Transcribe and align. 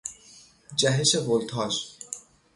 جهش 0.75 1.15
ولتاژ 1.15 1.85